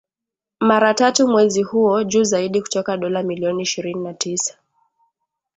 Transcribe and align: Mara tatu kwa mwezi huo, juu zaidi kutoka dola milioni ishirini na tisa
Mara 0.59 0.93
tatu 0.93 1.23
kwa 1.23 1.31
mwezi 1.33 1.63
huo, 1.63 2.03
juu 2.03 2.23
zaidi 2.23 2.61
kutoka 2.61 2.97
dola 2.97 3.23
milioni 3.23 3.63
ishirini 3.63 4.03
na 4.03 4.13
tisa 4.13 4.57